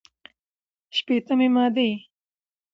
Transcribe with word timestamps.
شپېتمې 0.95 1.47
مادې 1.55 1.89